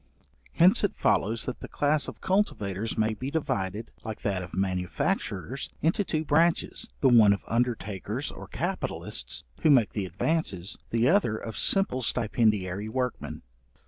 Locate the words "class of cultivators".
1.67-2.97